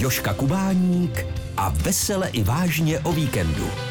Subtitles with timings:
[0.00, 1.26] Joška Kubáník
[1.56, 3.89] a vesele i vážně o víkendu.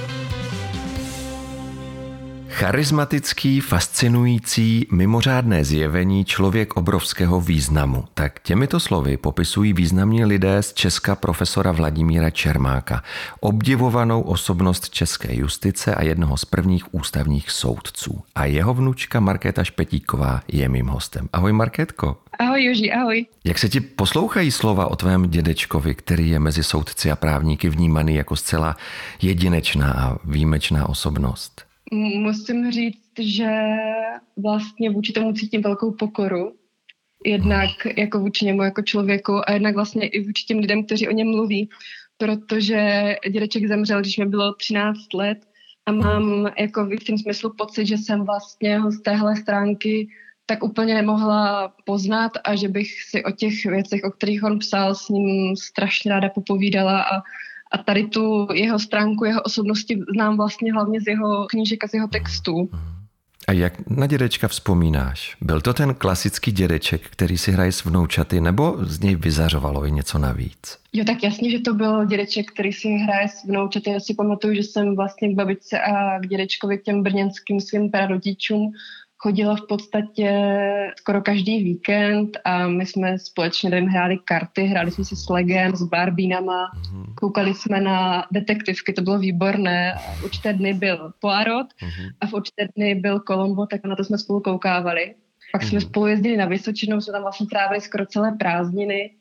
[2.59, 8.05] Charismatický, fascinující, mimořádné zjevení člověk obrovského významu.
[8.13, 13.03] Tak těmito slovy popisují významní lidé z Česka profesora Vladimíra Čermáka,
[13.39, 18.21] obdivovanou osobnost české justice a jednoho z prvních ústavních soudců.
[18.35, 21.29] A jeho vnučka Markéta Špetíková je mým hostem.
[21.33, 22.17] Ahoj Markétko.
[22.39, 23.25] Ahoj Joži, ahoj.
[23.43, 28.15] Jak se ti poslouchají slova o tvém dědečkovi, který je mezi soudci a právníky vnímaný
[28.15, 28.77] jako zcela
[29.21, 31.68] jedinečná a výjimečná osobnost?
[31.91, 33.49] Musím říct, že
[34.37, 36.55] vlastně vůči tomu cítím velkou pokoru.
[37.25, 41.11] Jednak jako vůči němu jako člověku a jednak vlastně i vůči těm lidem, kteří o
[41.11, 41.69] něm mluví,
[42.17, 45.37] protože dědeček zemřel, když mi bylo 13 let
[45.85, 50.07] a mám jako v tím smyslu pocit, že jsem vlastně ho z téhle stránky
[50.45, 54.95] tak úplně nemohla poznat a že bych si o těch věcech, o kterých on psal,
[54.95, 57.21] s ním strašně ráda popovídala a
[57.71, 61.93] a tady tu jeho stránku, jeho osobnosti znám vlastně hlavně z jeho knížek a z
[61.93, 62.69] jeho textů.
[63.47, 65.37] A jak na dědečka vzpomínáš?
[65.41, 69.91] Byl to ten klasický dědeček, který si hraje s vnoučaty, nebo z něj vyzařovalo i
[69.91, 70.77] něco navíc?
[70.93, 73.89] Jo, tak jasně, že to byl dědeček, který si hraje s vnoučaty.
[73.89, 77.91] Já si pamatuju, že jsem vlastně k babičce a k dědečkovi, k těm brněnským svým
[77.91, 78.71] prarodičům
[79.21, 80.31] chodila v podstatě
[80.97, 85.75] skoro každý víkend a my jsme společně nevím, hráli karty, hráli jsme si s Legem,
[85.75, 87.13] s Barbínama, mm-hmm.
[87.15, 89.93] koukali jsme na detektivky, to bylo výborné.
[90.19, 92.09] V určité dny byl Poirot mm-hmm.
[92.21, 95.15] a v určité dny byl Colombo, tak na to jsme spolu koukávali.
[95.51, 99.11] Pak jsme spolu jezdili na Vysočinu, jsme tam vlastně trávili skoro celé prázdniny.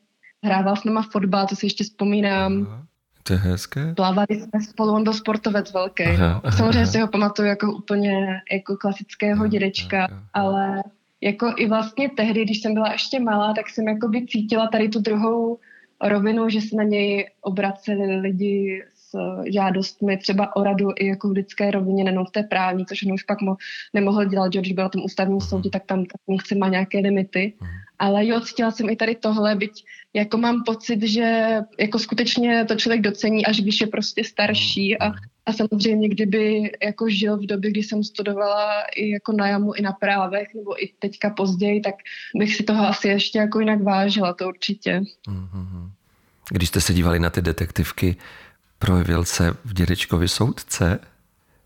[0.43, 2.53] Hrával s náma fotbal, to si ještě vzpomínám.
[2.53, 2.88] Mm-hmm.
[3.23, 3.93] To je hezké.
[3.95, 6.03] Plavali jsme spolu, on byl sportovec velký.
[6.03, 6.91] Aha, aha, Samozřejmě aha.
[6.91, 10.45] si ho pamatuju jako úplně jako klasického dědečka, aha, aha.
[10.45, 10.83] ale
[11.21, 14.89] jako i vlastně tehdy, když jsem byla ještě malá, tak jsem jako by cítila tady
[14.89, 15.59] tu druhou
[16.01, 21.31] rovinu, že se na něj obraceli lidi s žádostmi třeba o radu i jako v
[21.31, 23.55] lidské rovině, nejenom v té právní, což on už pak mo-
[23.93, 26.99] nemohl dělat, že když byl na tom ústavním soudě, tak tam ta funkce má nějaké
[26.99, 27.53] limity.
[27.99, 32.75] Ale jo, cítila jsem i tady tohle, byť jako mám pocit, že jako skutečně to
[32.75, 34.97] člověk docení, až když je prostě starší.
[34.97, 35.11] A,
[35.45, 39.81] a samozřejmě, kdyby jako žil v době, kdy jsem studovala i jako na jamu, i
[39.81, 41.95] na právech, nebo i teďka později, tak
[42.35, 45.01] bych si toho asi ještě jako jinak vážila, to určitě.
[46.51, 48.15] Když jste se dívali na ty detektivky,
[48.79, 50.99] projevil se v dědečkovi soudce,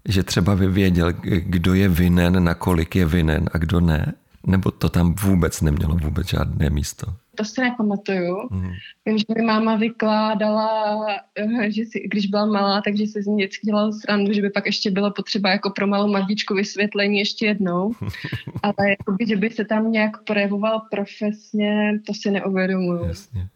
[0.08, 4.14] že třeba vyvěděl, kdo je vinen, nakolik je vinen a kdo ne?
[4.48, 7.08] Nebo to tam vůbec nemělo vůbec žádné místo?
[7.36, 8.48] To si nepamatuju.
[8.52, 8.72] Mm.
[9.06, 13.36] Vím, že mi máma vykládala, eh, že si, když byla malá, takže se z ní
[13.36, 17.46] vždycky dělala srandu, že by pak ještě bylo potřeba jako pro malou magičku vysvětlení ještě
[17.46, 17.94] jednou.
[18.64, 23.06] Ale jakoby, že by se tam nějak projevoval profesně, to si neuvědomuju.
[23.06, 23.48] Jasně.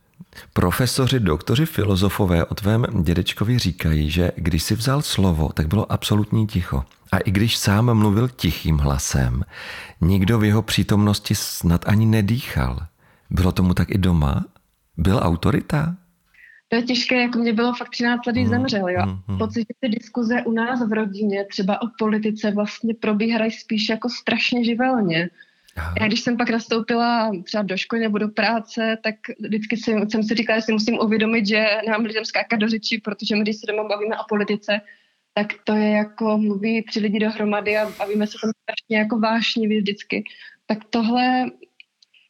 [0.54, 6.48] Profesoři, doktoři, filozofové o tvém dědečkovi říkají, že když si vzal slovo, tak bylo absolutní
[6.48, 6.84] ticho.
[7.12, 9.44] A i když sám mluvil tichým hlasem,
[10.02, 12.80] nikdo v jeho přítomnosti snad ani nedýchal.
[13.30, 14.46] Bylo tomu tak i doma?
[14.98, 15.96] Byl autorita?
[16.70, 19.06] To je těžké, jako mě bylo fakt 13 let, mm, zemřel, jo.
[19.28, 19.38] Mm.
[19.38, 24.10] Pocit, že ty diskuze u nás v rodině, třeba o politice, vlastně probíhají spíš jako
[24.10, 25.30] strašně živelně.
[26.00, 30.24] Já když jsem pak nastoupila třeba do školy nebo do práce, tak vždycky jsem, jsem
[30.24, 33.58] si říkala, že si musím uvědomit, že nemám lidem skákat do řeči, protože my, když
[33.58, 34.82] se doma bavíme o politice,
[35.34, 39.78] tak to je jako mluví tři lidi dohromady a bavíme se tam strašně jako vášnivě
[39.78, 40.24] vždycky.
[40.66, 41.52] Tak tohle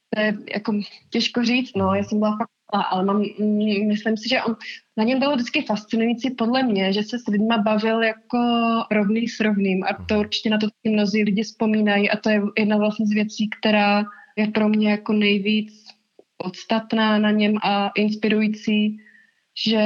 [0.10, 4.30] to je jako těžko říct, no, já jsem byla fakt ale mám, mm, myslím si,
[4.30, 4.56] že on,
[4.98, 8.38] na něm bylo vždycky fascinující podle mě, že se s lidma bavil jako
[8.92, 9.84] rovný s rovným.
[9.84, 12.10] A to určitě na to mnozí lidi vzpomínají.
[12.10, 14.04] A to je jedna vlastně z věcí, která
[14.36, 15.74] je pro mě jako nejvíc
[16.38, 18.98] podstatná na něm a inspirující,
[19.68, 19.84] že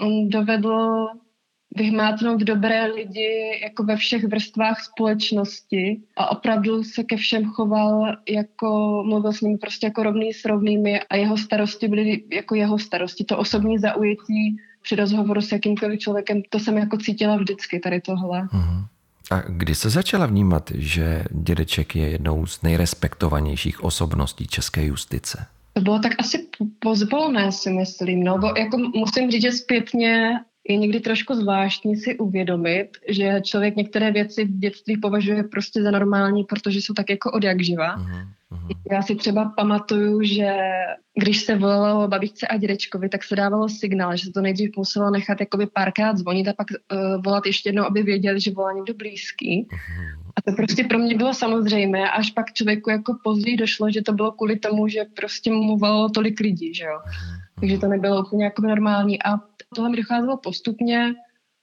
[0.00, 1.06] on dovedl
[1.76, 9.02] vyhmátnout dobré lidi jako ve všech vrstvách společnosti a opravdu se ke všem choval jako,
[9.06, 13.24] mluvil s nimi prostě jako rovný s rovnými a jeho starosti byly jako jeho starosti.
[13.24, 18.42] To osobní zaujetí při rozhovoru s jakýmkoliv člověkem, to jsem jako cítila vždycky tady tohle.
[18.42, 18.84] Uh-huh.
[19.30, 25.46] A kdy se začala vnímat, že dědeček je jednou z nejrespektovanějších osobností české justice?
[25.72, 28.24] To bylo tak asi pozvolné, si myslím.
[28.24, 33.76] No, bo jako musím říct, že zpětně je někdy trošku zvláštní si uvědomit, že člověk
[33.76, 37.96] některé věci v dětství považuje prostě za normální, protože jsou tak jako od jak živa.
[37.96, 38.76] Uh-huh, uh-huh.
[38.92, 40.56] Já si třeba pamatuju, že
[41.18, 45.10] když se volalo babičce a dědečkovi, tak se dávalo signál, že se to nejdřív muselo
[45.10, 48.94] nechat jakoby párkrát zvonit a pak uh, volat ještě jednou, aby věděli, že volá někdo
[48.94, 49.68] blízký.
[49.70, 50.30] Uh-huh.
[50.36, 54.12] A to prostě pro mě bylo samozřejmé, až pak člověku jako později došlo, že to
[54.12, 56.98] bylo kvůli tomu, že prostě mu volalo tolik lidí, že jo.
[57.06, 57.60] Uh-huh.
[57.60, 61.14] takže to nebylo úplně jako normální a tohle mi docházelo postupně,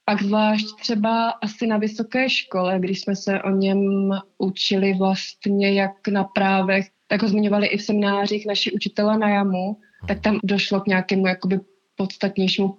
[0.05, 6.07] pak zvlášť třeba asi na vysoké škole, když jsme se o něm učili vlastně jak
[6.07, 9.77] na právech, tak ho zmiňovali i v seminářích naši učitele na jamu,
[10.07, 11.59] tak tam došlo k nějakému jakoby
[11.95, 12.77] podstatnějšímu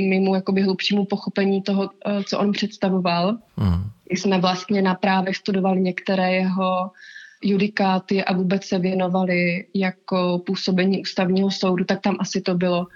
[0.00, 3.38] mimo jakoby hlubšímu pochopení toho, eh, co on představoval.
[3.56, 3.84] Mm.
[4.04, 6.90] Když jsme vlastně na právech studovali některé jeho
[7.42, 12.86] judikáty a vůbec se věnovali jako působení ústavního soudu, tak tam asi to bylo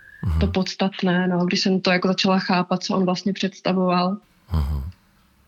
[0.40, 4.16] to podstatné, no, když jsem to jako začala chápat, co on vlastně představoval.
[4.52, 4.82] Mm.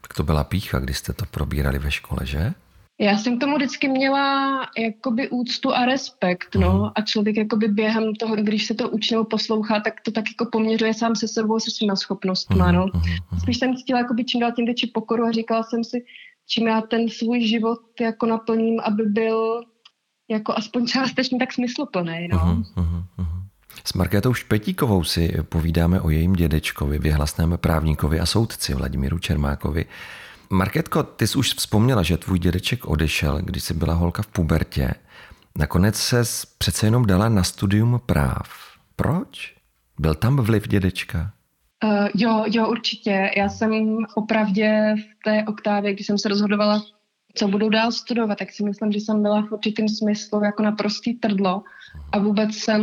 [0.00, 2.52] Tak to byla pícha, když jste to probírali ve škole, že?
[3.00, 6.72] Já jsem k tomu vždycky měla jakoby úctu a respekt, no.
[6.72, 6.90] Mhm.
[6.94, 10.50] A člověk jakoby během toho, když se to učí nebo poslouchá, tak to tak jako
[10.52, 12.86] poměřuje sám se sebou, se svýma schopnostmi, mhm, no.
[12.94, 16.04] Mhm, Spíš jsem cítila jakoby čím dál tím větší pokoru a říkala jsem si,
[16.46, 19.62] čím já ten svůj život jako naplním, aby byl
[20.28, 22.64] jako aspoň částečně tak smysluplný, no.
[23.84, 29.84] S Markétou Špetíkovou si povídáme o jejím dědečkovi, vyhlasném právníkovi a soudci Vladimíru Čermákovi.
[30.50, 34.94] Marketko, ty jsi už vzpomněla, že tvůj dědeček odešel, když jsi byla holka v pubertě.
[35.58, 36.22] Nakonec se
[36.58, 38.48] přece jenom dala na studium práv.
[38.96, 39.54] Proč?
[39.98, 41.32] Byl tam vliv dědečka?
[41.84, 43.30] Uh, jo, jo, určitě.
[43.36, 46.82] Já jsem opravdě v té oktávě, když jsem se rozhodovala,
[47.34, 50.72] co budu dál studovat, tak si myslím, že jsem byla v určitém smyslu jako na
[50.72, 51.62] prostý trdlo
[52.12, 52.82] a vůbec jsem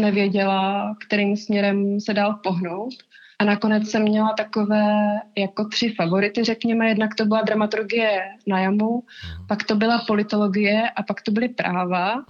[0.00, 2.94] nevěděla, kterým směrem se dál pohnout.
[3.38, 4.94] A nakonec jsem měla takové
[5.38, 6.88] jako tři favority, řekněme.
[6.88, 9.46] Jednak to byla dramaturgie na jamu, mhm.
[9.46, 12.24] pak to byla politologie a pak to byly práva.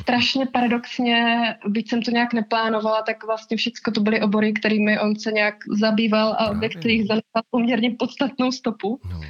[0.00, 5.16] Strašně paradoxně, byť jsem to nějak neplánovala, tak vlastně všechno to byly obory, kterými on
[5.16, 9.00] se nějak zabýval a ve kterých zanechal poměrně podstatnou stopu.
[9.12, 9.20] No.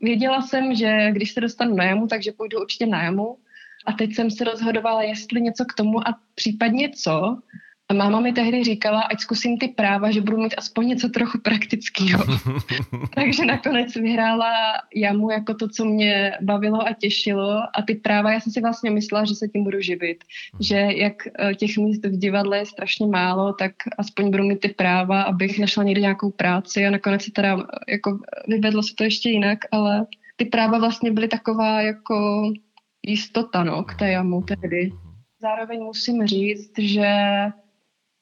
[0.00, 3.38] Věděla jsem, že když se dostanu na jamu, takže půjdu určitě na jamu.
[3.86, 7.38] A teď jsem se rozhodovala, jestli něco k tomu a případně co.
[7.88, 11.38] A máma mi tehdy říkala, ať zkusím ty práva, že budu mít aspoň něco trochu
[11.38, 12.24] praktického.
[13.14, 14.52] Takže nakonec vyhrála
[14.94, 17.58] jamu jako to, co mě bavilo a těšilo.
[17.78, 20.24] A ty práva, já jsem si vlastně myslela, že se tím budu živit.
[20.60, 24.68] Že jak eh, těch míst v divadle je strašně málo, tak aspoň budu mít ty
[24.68, 26.86] práva, abych našla někde nějakou práci.
[26.86, 28.18] A nakonec se teda eh, jako
[28.48, 30.06] vyvedlo se to ještě jinak, ale
[30.36, 32.48] ty práva vlastně byly taková jako
[33.06, 34.92] jistota no, k té jamu tehdy.
[35.40, 37.08] Zároveň musím říct, že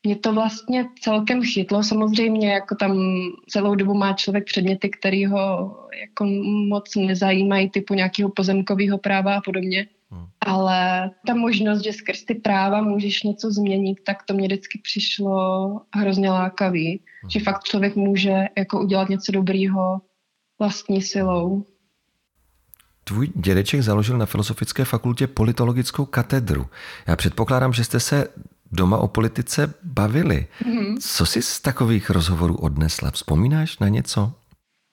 [0.06, 1.82] mě to vlastně celkem chytlo.
[1.82, 2.98] Samozřejmě jako tam
[3.48, 6.24] celou dobu má člověk předměty, který ho jako
[6.68, 9.86] moc nezajímají, typu nějakého pozemkového práva a podobně.
[10.10, 10.26] Hmm.
[10.40, 15.80] Ale ta možnost, že skrz ty práva můžeš něco změnit, tak to mě vždycky přišlo
[15.94, 17.00] hrozně lákavý.
[17.22, 17.30] Hmm.
[17.30, 20.00] Že fakt člověk může jako udělat něco dobrýho
[20.58, 21.64] vlastní silou.
[23.04, 26.66] Tvůj dědeček založil na Filozofické fakultě politologickou katedru.
[27.06, 28.28] Já předpokládám, že jste se
[28.72, 30.46] doma o politice bavili.
[30.62, 30.96] Mm-hmm.
[31.00, 33.10] Co jsi z takových rozhovorů odnesla?
[33.10, 34.32] Vzpomínáš na něco?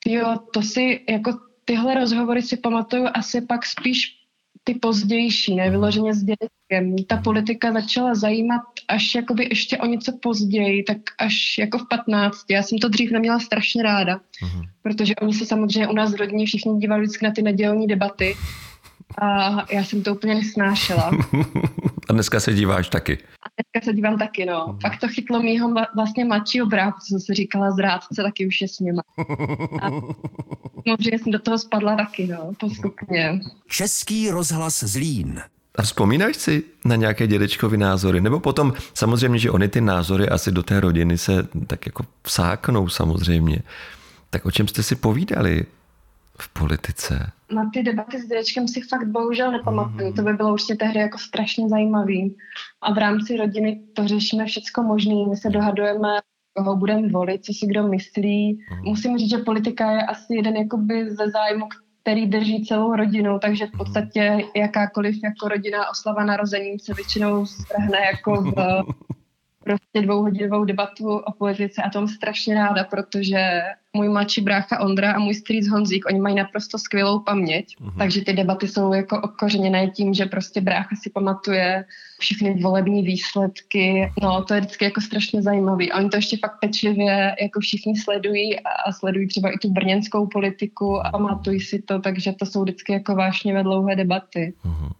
[0.07, 1.31] Jo, to si, jako
[1.65, 4.20] tyhle rozhovory si pamatuju asi pak spíš
[4.63, 6.95] ty pozdější, nevyloženě s dětkem.
[7.07, 12.37] Ta politika začala zajímat až jakoby ještě o něco později, tak až jako v 15.
[12.49, 14.69] Já jsem to dřív neměla strašně ráda, uh-huh.
[14.81, 18.35] protože oni se samozřejmě u nás v rodině všichni dívali vždycky na ty nedělní debaty
[19.21, 21.11] a já jsem to úplně nesnášela.
[22.09, 23.17] A dneska se díváš taky?
[23.17, 24.67] A dneska se dívám taky, no.
[24.67, 24.79] Mm.
[24.81, 28.67] Pak to chytlo mýho vlastně mladšího bráchu, co jsem si říkala zrádce, taky už je
[28.67, 29.01] s něma.
[29.81, 29.89] A
[30.85, 33.39] možná jsem do toho spadla taky, no, postupně.
[33.67, 35.41] Český rozhlas Zlín.
[35.75, 38.21] A vzpomínáš si na nějaké dědečkovy názory?
[38.21, 42.89] Nebo potom samozřejmě, že oni ty názory asi do té rodiny se tak jako vsáknou
[42.89, 43.61] samozřejmě.
[44.29, 45.65] Tak o čem jste si povídali?
[46.41, 47.31] V politice?
[47.51, 50.07] Na ty debaty s dědečkem si fakt bohužel nepamatuju.
[50.07, 50.13] Mm.
[50.13, 52.37] To by bylo určitě tehdy jako strašně zajímavý.
[52.81, 55.15] A v rámci rodiny to řešíme všecko možné.
[55.29, 56.09] My se dohadujeme,
[56.57, 58.53] koho budeme volit, co si kdo myslí.
[58.53, 58.83] Mm.
[58.83, 61.67] Musím říct, že politika je asi jeden jakoby ze zájmu,
[62.01, 67.97] který drží celou rodinu, takže v podstatě jakákoliv jako rodina oslava narozením se většinou strhne
[68.13, 68.53] jako v
[69.77, 73.61] prostě dvouhodinovou debatu o politice a tom strašně ráda, protože
[73.93, 77.97] můj mladší brácha Ondra a můj strýc Honzík, oni mají naprosto skvělou paměť, uh-huh.
[77.97, 81.85] takže ty debaty jsou jako okořeněné tím, že prostě brácha si pamatuje
[82.19, 86.59] všechny volební výsledky, no to je vždycky jako strašně zajímavý a oni to ještě fakt
[86.61, 91.99] pečlivě jako všichni sledují a sledují třeba i tu brněnskou politiku a pamatují si to,
[91.99, 94.53] takže to jsou vždycky jako vášně dlouhé debaty.
[94.65, 94.91] Uh-huh.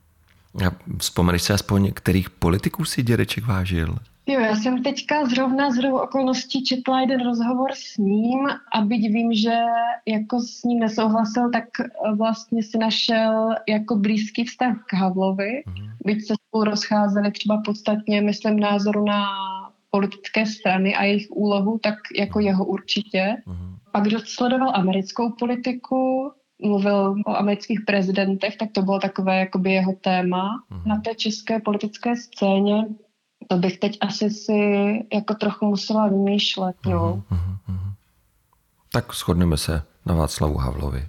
[0.68, 3.96] A vzpomeneš si aspoň, kterých politiků si dědeček vážil?
[4.28, 9.34] Jo, já jsem teďka zrovna z okolností četla jeden rozhovor s ním a byť vím,
[9.34, 9.54] že
[10.08, 11.64] jako s ním nesouhlasil, tak
[12.18, 15.90] vlastně si našel jako blízký vztah k Havlovi, mm-hmm.
[16.06, 19.26] byť se spolu rozcházeli třeba podstatně, myslím, názoru na
[19.90, 22.48] politické strany a jejich úlohu, tak jako mhm.
[22.48, 23.36] jeho určitě.
[23.48, 23.76] Mm-hmm.
[23.92, 29.94] Pak, kdo sledoval americkou politiku, mluvil o amerických prezidentech, tak to bylo takové jakoby jeho
[29.94, 30.64] téma.
[30.72, 30.88] Mm-hmm.
[30.88, 32.86] Na té české politické scéně
[33.52, 34.54] to bych teď asi si
[35.14, 37.24] jako trochu musela vymýšlet, no.
[37.32, 37.94] Mm-hmm.
[38.92, 41.08] Tak shodneme se na Václavu Havlovi.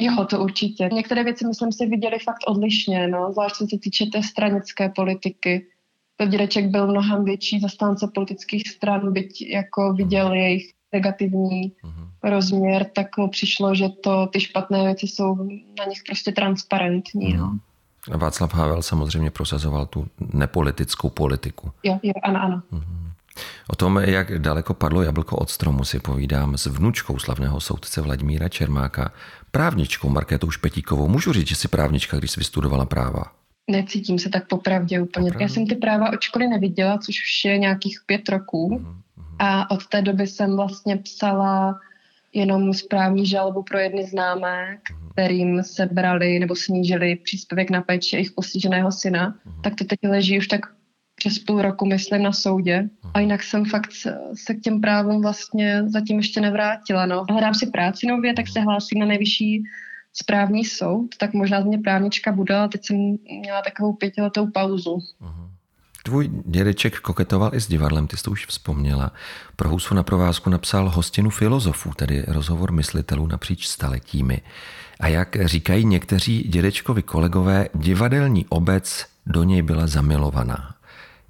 [0.00, 0.88] Jo, to určitě.
[0.92, 5.66] Některé věci, myslím si, viděli fakt odlišně, no, zvlášť co se týče té stranické politiky.
[6.28, 12.30] Dědeček byl mnohem větší zastánce politických stran, byť jako viděl jejich negativní mm-hmm.
[12.30, 15.34] rozměr, tak mu přišlo, že to ty špatné věci jsou
[15.78, 17.34] na nich prostě transparentní.
[17.34, 17.38] Mm-hmm.
[17.38, 17.58] No.
[18.08, 21.72] Václav Havel samozřejmě prosazoval tu nepolitickou politiku.
[21.82, 22.62] Jo, jo, ano, ano.
[23.68, 28.48] O tom, jak daleko padlo jablko od stromu, si povídám s vnučkou slavného soudce Vladimíra
[28.48, 29.12] Čermáka,
[29.50, 31.08] právničkou Markétou Špetíkovou.
[31.08, 33.24] Můžu říct, že jsi právnička, když jsi vystudovala práva?
[33.70, 35.24] Necítím se tak popravdě úplně.
[35.24, 35.44] Popravdě?
[35.44, 38.70] Já jsem ty práva od školy neviděla, což už je nějakých pět roků.
[38.70, 38.96] Mm-hmm.
[39.38, 41.80] A od té doby jsem vlastně psala
[42.32, 45.08] jenom správní žalobu pro jedny známé, mhm.
[45.12, 49.34] kterým se brali nebo snížili příspěvek na péči jejich postiženého syna.
[49.44, 49.62] Mhm.
[49.62, 50.60] Tak to teď leží už tak
[51.14, 52.88] přes půl roku, myslím, na soudě.
[53.14, 53.22] A mhm.
[53.22, 53.90] jinak jsem fakt
[54.34, 57.06] se k těm právům vlastně zatím ještě nevrátila.
[57.06, 57.24] No.
[57.30, 59.62] Hledám si práci nově, tak se hlásím na nejvyšší
[60.12, 62.96] správní soud, tak možná z mě právnička bude, ale teď jsem
[63.40, 64.94] měla takovou pětiletou pauzu.
[64.94, 65.50] Uh-huh.
[66.02, 69.12] Tvůj dědeček koketoval i s divadlem, ty jsi to už vzpomněla.
[69.56, 74.40] Pro Housu na provázku napsal hostinu filozofů, tedy rozhovor myslitelů napříč staletími.
[75.00, 80.74] A jak říkají někteří dědečkovi kolegové, divadelní obec do něj byla zamilovaná.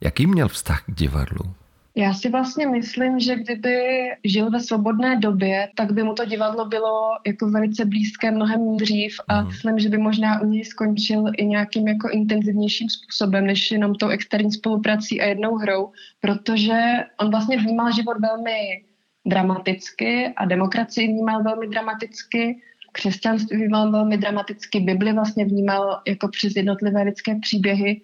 [0.01, 1.55] Jaký měl vztah k divadlu?
[2.01, 3.77] Já si vlastně myslím, že kdyby
[4.25, 9.21] žil ve svobodné době, tak by mu to divadlo bylo jako velice blízké mnohem dřív
[9.29, 9.47] a mm.
[9.47, 14.09] myslím, že by možná u něj skončil i nějakým jako intenzivnějším způsobem, než jenom tou
[14.09, 16.81] externí spoluprací a jednou hrou, protože
[17.21, 18.85] on vlastně vnímal život velmi
[19.27, 22.61] dramaticky a demokracii vnímal velmi dramaticky,
[22.93, 28.01] křesťanství vnímal velmi dramaticky, Bibli vlastně vnímal jako přes jednotlivé lidské příběhy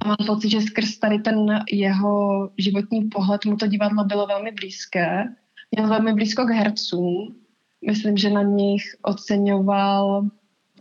[0.00, 4.52] a mám pocit, že skrz tady ten jeho životní pohled mu to divadlo bylo velmi
[4.52, 5.24] blízké.
[5.70, 7.36] Měl velmi blízko k hercům.
[7.86, 10.28] Myslím, že na nich oceňoval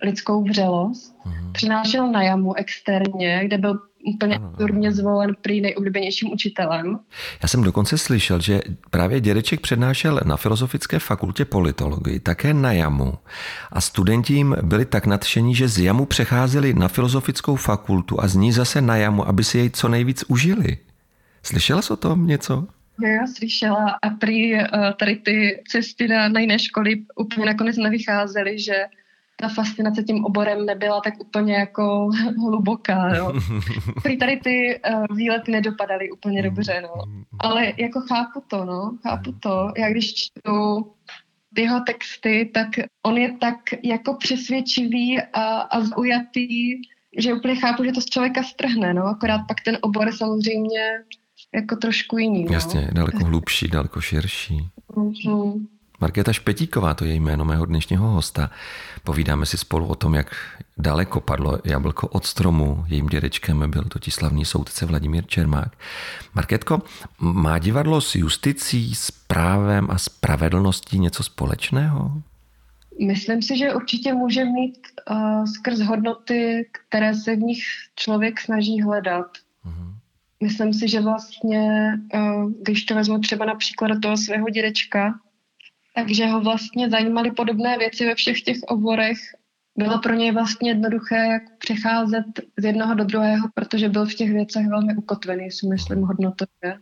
[0.03, 1.15] lidskou vřelost.
[1.25, 1.53] Mm.
[1.53, 6.99] Přinášel na jamu externě, kde byl úplně absurdně zvolen prý nejoblíbenějším učitelem.
[7.41, 13.13] Já jsem dokonce slyšel, že právě dědeček přednášel na Filozofické fakultě politologii, také na JAMu.
[13.71, 18.35] A studenti jim byli tak nadšení, že z JAMu přecházeli na Filozofickou fakultu a z
[18.35, 20.77] ní zase na JAMu, aby si jej co nejvíc užili.
[21.43, 22.67] Slyšela jsi o tom něco?
[23.01, 24.67] Já slyšela a prý eh,
[24.99, 28.73] tady ty cesty na, na jiné školy úplně nakonec nevycházely, že
[29.41, 33.33] ta fascinace tím oborem nebyla tak úplně jako hluboká, jo.
[34.03, 37.05] Prý tady ty uh, výlety nedopadaly úplně mm, dobře, no.
[37.05, 37.23] Mm, mm.
[37.39, 39.71] Ale jako chápu to, no, chápu to.
[39.77, 40.85] Já když čtu
[41.57, 42.67] jeho texty, tak
[43.03, 46.81] on je tak jako přesvědčivý a, a zaujatý,
[47.17, 49.03] že úplně chápu, že to z člověka strhne, no.
[49.03, 50.81] Akorát pak ten obor samozřejmě
[51.55, 52.53] jako trošku jiný, no.
[52.53, 54.67] Jasně, daleko hlubší, daleko širší.
[54.91, 55.67] Mm-hmm.
[56.03, 58.49] Markéta Špetíková, to je jméno mého dnešního hosta.
[59.03, 60.35] Povídáme si spolu o tom, jak
[60.77, 62.85] daleko padlo jablko od stromu.
[62.87, 65.77] Jejím dědečkem byl totiž slavný soudce Vladimír Čermák.
[66.35, 66.81] Markétko,
[67.19, 72.21] má divadlo s justicí, s právem a spravedlností něco společného?
[73.07, 74.77] Myslím si, že určitě může mít
[75.11, 77.63] uh, skrz hodnoty, které se v nich
[77.95, 79.27] člověk snaží hledat.
[79.65, 79.93] Uh-huh.
[80.43, 85.13] Myslím si, že vlastně, uh, když to vezmu třeba například do toho svého dědečka,
[85.95, 89.17] takže ho vlastně zajímaly podobné věci ve všech těch oborech.
[89.77, 92.25] Bylo pro něj vlastně jednoduché, jak přecházet
[92.57, 96.79] z jednoho do druhého, protože byl v těch věcech velmi ukotvený, si myslím, hodnotově.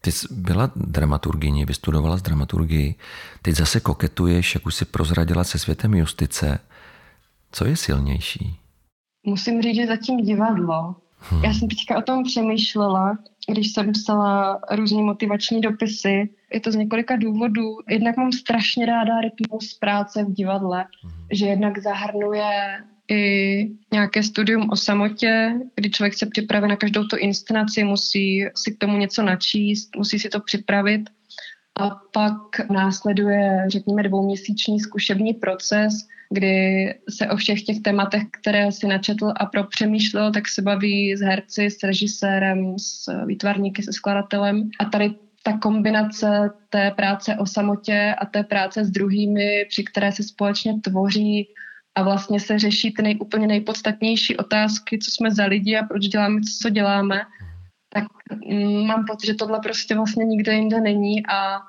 [0.00, 2.94] Ty jsi byla dramaturgyní, vystudovala z dramaturgii.
[3.42, 6.58] Teď zase koketuješ, jak už si prozradila se světem justice.
[7.52, 8.56] Co je silnější?
[9.26, 10.96] Musím říct, že zatím divadlo.
[11.18, 11.44] Hmm.
[11.44, 13.18] Já jsem teďka o tom přemýšlela,
[13.48, 16.28] když jsem psala různé motivační dopisy.
[16.52, 17.76] Je to z několika důvodů.
[17.88, 21.12] Jednak mám strašně ráda rytmus práce v divadle, hmm.
[21.32, 22.80] že jednak zahrnuje
[23.10, 28.72] i nějaké studium o samotě, kdy člověk se připraví na každou tu inscenaci, musí si
[28.72, 31.10] k tomu něco načíst, musí si to připravit.
[31.80, 35.92] A pak následuje, řekněme, dvouměsíční zkušební proces,
[36.32, 41.16] kdy se o všech těch tématech, které si načetl a pro přemýšlel, tak se baví
[41.16, 44.70] s herci, s režisérem, s výtvarníky, se skladatelem.
[44.78, 50.12] A tady ta kombinace té práce o samotě a té práce s druhými, při které
[50.12, 51.48] se společně tvoří
[51.94, 56.06] a vlastně se řeší ty nej, úplně nejpodstatnější otázky, co jsme za lidi a proč
[56.06, 57.22] děláme, co děláme,
[57.92, 58.04] tak
[58.46, 61.60] mm, mám pocit, že tohle prostě vlastně nikde jinde není a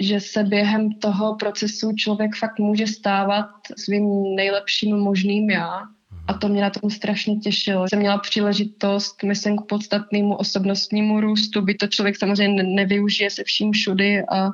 [0.00, 5.82] že se během toho procesu člověk fakt může stávat svým nejlepším možným já.
[6.26, 7.88] A to mě na tom strašně těšilo.
[7.88, 13.72] Jsem měla příležitost, myslím, k podstatnému osobnostnímu růstu, by to člověk samozřejmě nevyužije se vším
[13.72, 14.50] všudy a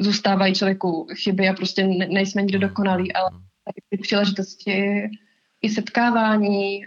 [0.00, 3.30] zůstávají člověku chyby a prostě nejsme nikdo dokonalý, ale
[3.90, 5.02] ty příležitosti
[5.62, 6.80] i setkávání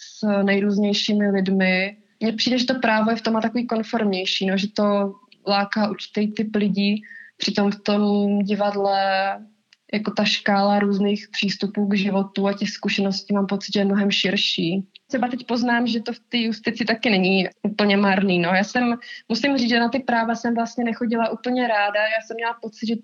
[0.00, 1.96] s nejrůznějšími lidmi.
[2.20, 5.14] Mně přijde, že to právo je v tom takový konformnější, no, že to
[5.46, 7.02] láká určitý typ lidí,
[7.36, 9.00] přitom v tom divadle
[9.92, 14.10] jako ta škála různých přístupů k životu a těch zkušeností mám pocit, že je mnohem
[14.10, 14.86] širší.
[15.08, 18.38] Třeba teď poznám, že to v té justici taky není úplně marný.
[18.38, 18.48] No.
[18.48, 18.94] Já jsem,
[19.28, 22.00] musím říct, že na ty práva jsem vlastně nechodila úplně ráda.
[22.00, 22.94] Já jsem měla pocit, že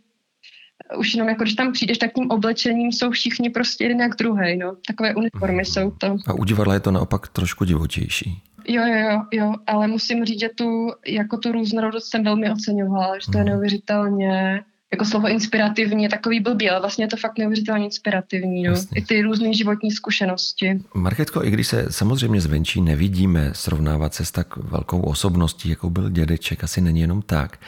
[0.99, 4.57] už jenom jako když tam přijdeš, tak tím oblečením jsou všichni prostě jeden jak druhý,
[4.57, 4.77] no.
[4.87, 6.17] Takové uniformy jsou to.
[6.27, 8.43] A u divadla je to naopak trošku divočejší.
[8.73, 13.19] Jo, jo, jo, jo, ale musím říct, že tu, jako tu různorodost jsem velmi oceňovala,
[13.19, 13.53] že to je mhm.
[13.53, 18.63] neuvěřitelně jako slovo inspirativní je takový blbý, ale vlastně je to fakt neuvěřitelně inspirativní.
[18.63, 18.75] No.
[18.95, 20.81] I ty různé životní zkušenosti.
[20.95, 26.11] Marketko, i když se samozřejmě zvenčí nevidíme srovnávat se s tak velkou osobností, jako byl
[26.11, 27.59] dědeček, asi není jenom tak,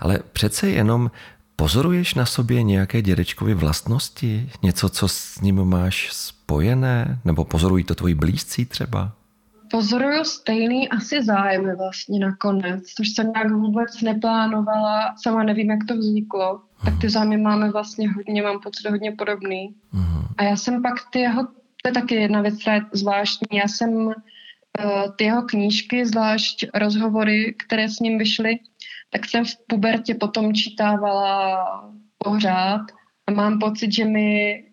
[0.00, 1.10] ale přece jenom
[1.56, 4.50] pozoruješ na sobě nějaké dědečkovy vlastnosti?
[4.62, 7.18] Něco, co s ním máš spojené?
[7.24, 9.12] Nebo pozorují to tvoji blízcí třeba?
[9.70, 15.96] Pozoruju stejný asi zájmy vlastně nakonec, což jsem nějak vůbec neplánovala, sama nevím, jak to
[15.96, 16.60] vzniklo.
[16.84, 19.74] Tak ty zájmy máme vlastně hodně, mám pocit hodně podobný.
[20.38, 21.44] A já jsem pak ty jeho,
[21.82, 24.14] to je taky jedna věc, která je zvláštní, já jsem uh,
[25.16, 28.58] ty jeho knížky, zvlášť rozhovory, které s ním vyšly,
[29.10, 31.64] tak jsem v pubertě potom čítávala
[32.18, 32.80] pořád.
[33.26, 34.64] A mám pocit, že mi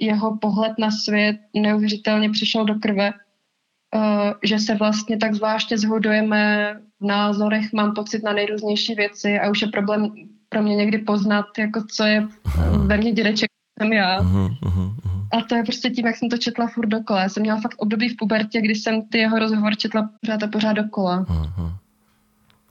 [0.00, 3.12] jeho pohled na svět neuvěřitelně přišel do krve
[4.42, 9.62] že se vlastně tak zvláště zhodujeme v názorech, mám pocit na nejrůznější věci a už
[9.62, 10.12] je problém
[10.48, 12.28] pro mě někdy poznat, jako co je
[12.86, 13.50] ve mně dědeček,
[13.82, 14.18] jsem já.
[15.32, 17.22] A to je prostě tím, jak jsem to četla furt dokola.
[17.22, 20.46] Já jsem měla fakt období v pubertě, kdy jsem ty jeho rozhovor četla pořád a
[20.46, 21.26] pořád dokola.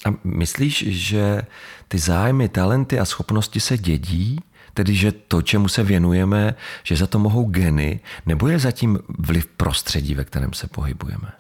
[0.05, 1.41] A myslíš, že
[1.88, 4.39] ty zájmy, talenty a schopnosti se dědí?
[4.73, 9.47] Tedy, že to, čemu se věnujeme, že za to mohou geny, nebo je zatím vliv
[9.47, 11.32] prostředí, ve kterém se pohybujeme?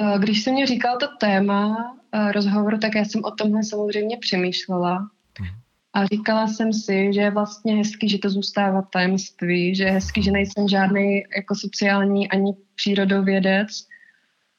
[0.00, 1.76] Eh, když jsem mě říkal to téma
[2.12, 5.08] eh, rozhovoru, tak já jsem o tomhle samozřejmě přemýšlela.
[5.94, 10.22] A říkala jsem si, že je vlastně hezký, že to zůstává tajemství, že je hezký,
[10.22, 13.68] že nejsem žádný jako sociální ani přírodovědec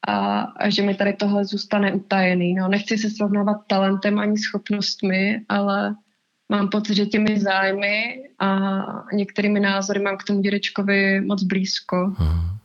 [0.08, 2.54] a, a že mi tady tohle zůstane utajený.
[2.54, 5.96] No, nechci se srovnávat talentem ani schopnostmi, ale
[6.50, 8.70] mám pocit, že těmi zájmy a
[9.14, 12.16] některými názory mám k tomu dědečkovi moc blízko.
[12.18, 12.58] Hmm.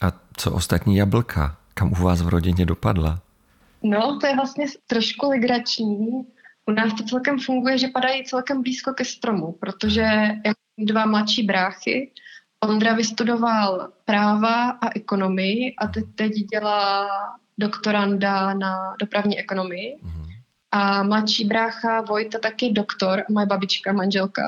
[0.00, 1.56] A co ostatní jablka?
[1.74, 3.20] Kam u vás v rodině dopadla?
[3.82, 6.26] No, to je vlastně trošku legrační.
[6.66, 10.02] U nás to celkem funguje, že padají celkem blízko ke stromu, protože
[10.46, 12.10] jak dva mladší bráchy,
[12.60, 17.08] Ondra vystudoval práva a ekonomii a teď, teď dělá
[17.58, 19.96] doktoranda na dopravní ekonomii.
[20.02, 20.25] Hmm.
[20.76, 24.42] A mladší brácha Vojta taky doktor, moje babička, manželka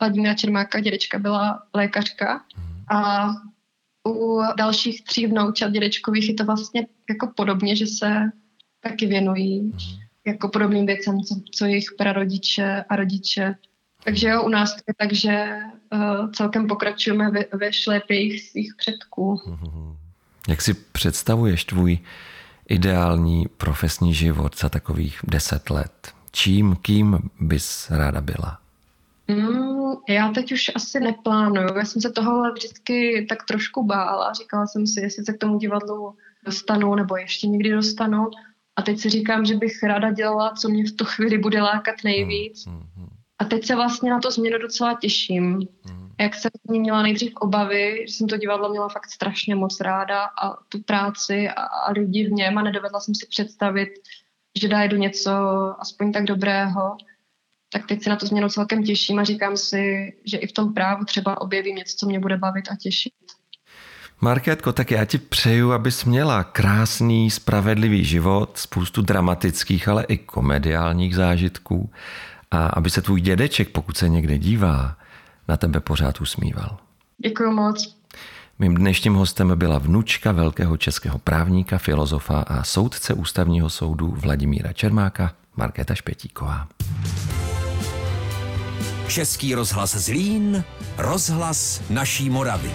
[0.00, 2.44] Vladimíra Čermáka, dědečka byla lékařka.
[2.90, 3.28] A
[4.08, 8.30] u dalších tří vnoučat dědečkových je to vlastně jako podobně, že se
[8.80, 9.72] taky věnují
[10.26, 13.54] jako podobným věcem, co, co jejich prarodiče a rodiče.
[14.04, 15.56] Takže jo, u nás to je tak, že
[15.92, 19.40] uh, celkem pokračujeme ve, ve šlépějích svých předků.
[20.48, 21.98] Jak si představuješ tvůj
[22.68, 26.12] ideální profesní život za takových deset let?
[26.30, 28.58] Čím, kým bys ráda byla?
[29.28, 31.78] Mm, já teď už asi neplánuju.
[31.78, 34.32] Já jsem se toho vždycky tak trošku bála.
[34.32, 38.30] Říkala jsem si, jestli se k tomu divadlu dostanu nebo ještě někdy dostanu.
[38.76, 41.94] A teď si říkám, že bych ráda dělala, co mě v tu chvíli bude lákat
[42.04, 42.66] nejvíc.
[42.66, 43.08] Mm, mm,
[43.42, 45.44] a teď se vlastně na to změnu docela těším.
[45.44, 50.24] Mm jak jsem měla nejdřív obavy, že jsem to divadlo měla fakt strašně moc ráda
[50.24, 53.88] a tu práci a, a lidi v něm a nedovedla jsem si představit,
[54.60, 55.30] že do něco
[55.78, 56.96] aspoň tak dobrého,
[57.72, 60.74] tak teď se na to změnu celkem těším a říkám si, že i v tom
[60.74, 63.12] právu třeba objevím něco, co mě bude bavit a těšit.
[64.20, 71.14] Markétko, tak já ti přeju, abys měla krásný, spravedlivý život, spoustu dramatických, ale i komediálních
[71.14, 71.90] zážitků
[72.52, 74.96] a aby se tvůj dědeček, pokud se někde dívá,
[75.48, 76.78] na tebe pořád usmíval.
[77.18, 77.96] Děkuji moc.
[78.58, 85.32] Mým dnešním hostem byla vnučka velkého českého právníka, filozofa a soudce ústavního soudu Vladimíra Čermáka,
[85.56, 86.68] Markéta Špětíková.
[89.08, 90.64] Český rozhlas Zlín,
[90.98, 92.70] rozhlas naší Moravy.